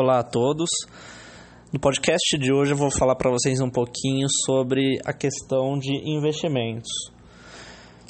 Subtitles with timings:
[0.00, 0.70] Olá a todos.
[1.72, 5.90] No podcast de hoje eu vou falar para vocês um pouquinho sobre a questão de
[6.08, 6.88] investimentos.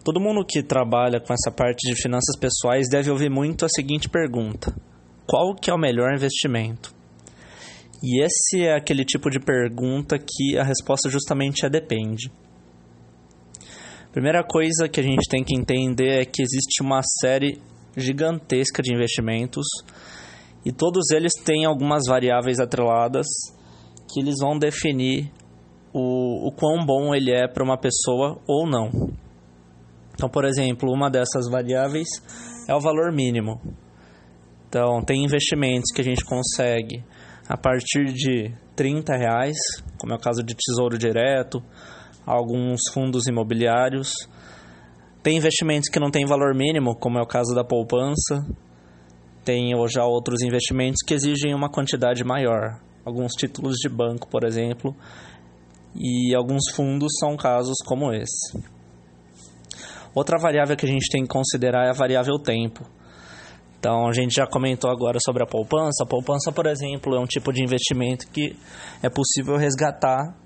[0.04, 4.06] Todo mundo que trabalha com essa parte de finanças pessoais deve ouvir muito a seguinte
[4.06, 4.76] pergunta:
[5.26, 6.94] qual que é o melhor investimento?
[8.02, 12.30] E esse é aquele tipo de pergunta que a resposta justamente é depende.
[14.12, 17.58] Primeira coisa que a gente tem que entender é que existe uma série
[17.96, 19.66] gigantesca de investimentos
[20.64, 23.26] e todos eles têm algumas variáveis atreladas
[24.12, 25.30] que eles vão definir
[25.92, 28.90] o, o quão bom ele é para uma pessoa ou não.
[30.14, 32.08] Então, por exemplo, uma dessas variáveis
[32.68, 33.60] é o valor mínimo.
[34.68, 37.04] Então, tem investimentos que a gente consegue
[37.48, 39.56] a partir de 30 reais,
[39.98, 41.62] como é o caso de Tesouro Direto,
[42.26, 44.12] alguns fundos imobiliários.
[45.22, 48.44] Tem investimentos que não têm valor mínimo, como é o caso da poupança,
[49.48, 52.78] tem já outros investimentos que exigem uma quantidade maior.
[53.02, 54.94] Alguns títulos de banco, por exemplo,
[55.94, 58.62] e alguns fundos são casos como esse.
[60.14, 62.84] Outra variável que a gente tem que considerar é a variável tempo.
[63.78, 66.04] Então, a gente já comentou agora sobre a poupança.
[66.04, 68.54] A poupança, por exemplo, é um tipo de investimento que
[69.02, 70.36] é possível resgatar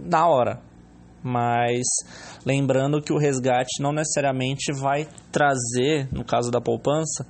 [0.00, 0.62] na hora.
[1.22, 1.84] Mas
[2.46, 7.26] lembrando que o resgate não necessariamente vai trazer, no caso da poupança,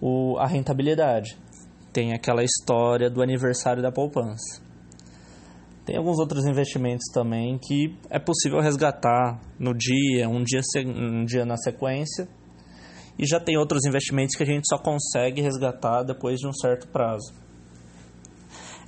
[0.00, 1.36] o, a rentabilidade.
[1.92, 4.62] Tem aquela história do aniversário da poupança.
[5.84, 11.44] Tem alguns outros investimentos também que é possível resgatar no dia, um dia, um dia
[11.44, 12.28] na sequência.
[13.18, 16.88] E já tem outros investimentos que a gente só consegue resgatar depois de um certo
[16.88, 17.34] prazo.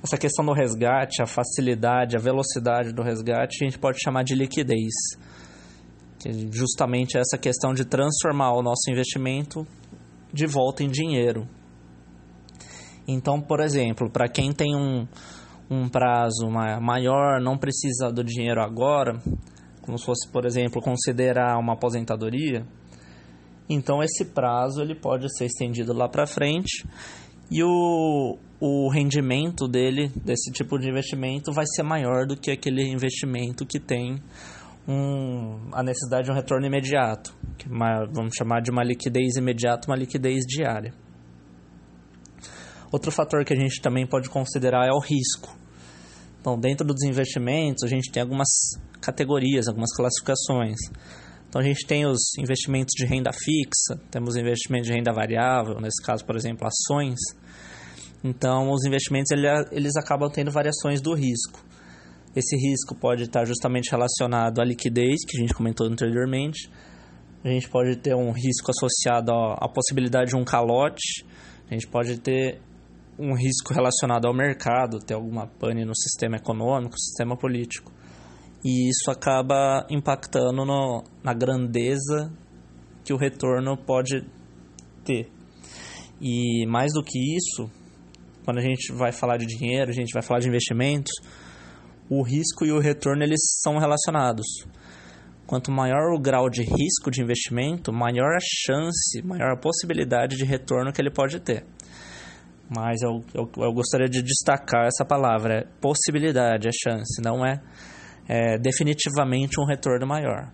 [0.01, 4.35] Essa questão do resgate, a facilidade, a velocidade do resgate, a gente pode chamar de
[4.35, 4.93] liquidez.
[6.19, 9.67] Que é justamente essa questão de transformar o nosso investimento
[10.33, 11.47] de volta em dinheiro.
[13.07, 15.07] Então, por exemplo, para quem tem um,
[15.69, 16.49] um prazo
[16.81, 19.19] maior, não precisa do dinheiro agora,
[19.81, 22.65] como se fosse, por exemplo, considerar uma aposentadoria,
[23.69, 26.85] então esse prazo ele pode ser estendido lá para frente
[27.49, 32.83] e o, o rendimento dele, desse tipo de investimento, vai ser maior do que aquele
[32.89, 34.21] investimento que tem
[34.87, 37.35] um, a necessidade de um retorno imediato,
[37.67, 40.93] uma, vamos chamar de uma liquidez imediata, uma liquidez diária.
[42.91, 45.57] Outro fator que a gente também pode considerar é o risco.
[46.39, 48.49] Então, dentro dos investimentos, a gente tem algumas
[49.01, 50.77] categorias, algumas classificações.
[51.47, 56.03] Então, a gente tem os investimentos de renda fixa, temos investimentos de renda variável, nesse
[56.03, 57.19] caso, por exemplo, ações.
[58.23, 59.31] Então, os investimentos
[59.71, 61.63] eles acabam tendo variações do risco.
[62.35, 66.69] Esse risco pode estar justamente relacionado à liquidez, que a gente comentou anteriormente.
[67.43, 71.25] A gente pode ter um risco associado à possibilidade de um calote.
[71.69, 72.61] A gente pode ter
[73.19, 77.91] um risco relacionado ao mercado, ter alguma pane no sistema econômico, sistema político.
[78.63, 82.31] E isso acaba impactando no, na grandeza
[83.03, 84.25] que o retorno pode
[85.03, 85.29] ter.
[86.21, 87.69] E mais do que isso,
[88.45, 91.11] quando a gente vai falar de dinheiro, a gente vai falar de investimentos,
[92.09, 94.45] o risco e o retorno eles são relacionados.
[95.45, 100.45] Quanto maior o grau de risco de investimento, maior a chance, maior a possibilidade de
[100.45, 101.65] retorno que ele pode ter.
[102.69, 107.61] Mas eu, eu, eu gostaria de destacar essa palavra, é possibilidade, é chance, não é,
[108.27, 110.49] é definitivamente um retorno maior.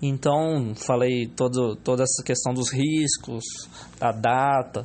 [0.00, 3.44] Então, falei todo, toda essa questão dos riscos,
[3.98, 4.84] da data,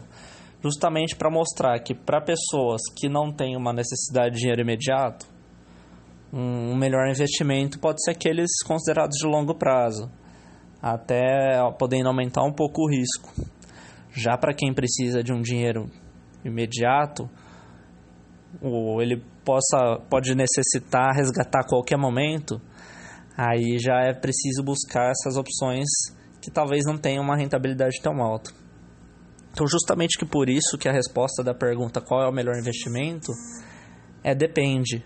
[0.63, 5.25] justamente para mostrar que para pessoas que não têm uma necessidade de dinheiro imediato,
[6.31, 10.11] um melhor investimento pode ser aqueles considerados de longo prazo,
[10.81, 13.33] até podendo aumentar um pouco o risco.
[14.11, 15.89] Já para quem precisa de um dinheiro
[16.43, 17.29] imediato,
[18.61, 22.61] ou ele possa pode necessitar resgatar a qualquer momento,
[23.37, 25.87] aí já é preciso buscar essas opções
[26.41, 28.51] que talvez não tenham uma rentabilidade tão alta.
[29.51, 33.31] Então, justamente que por isso que a resposta da pergunta qual é o melhor investimento
[34.23, 35.03] é depende.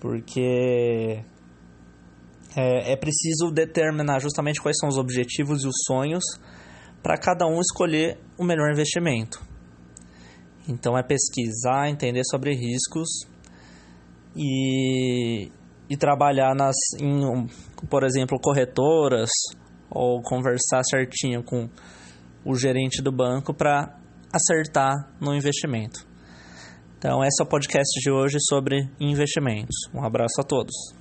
[0.00, 1.22] Porque
[2.56, 6.24] é, é preciso determinar justamente quais são os objetivos e os sonhos
[7.02, 9.40] para cada um escolher o melhor investimento.
[10.68, 13.08] Então é pesquisar, entender sobre riscos
[14.36, 15.50] e,
[15.88, 17.46] e trabalhar nas, em,
[17.88, 19.30] por exemplo, corretoras
[19.90, 21.68] ou conversar certinho com
[22.44, 23.98] o gerente do banco para
[24.32, 26.09] acertar no investimento.
[27.00, 29.74] Então, esse é o podcast de hoje sobre investimentos.
[29.94, 30.99] Um abraço a todos.